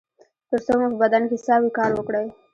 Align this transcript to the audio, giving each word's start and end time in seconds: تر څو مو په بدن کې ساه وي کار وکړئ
تر 0.49 0.59
څو 0.65 0.73
مو 0.79 0.87
په 0.93 0.97
بدن 1.03 1.23
کې 1.29 1.37
ساه 1.45 1.59
وي 1.61 1.69
کار 1.77 1.91
وکړئ 1.95 2.27